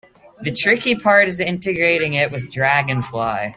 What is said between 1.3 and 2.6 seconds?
integrating it with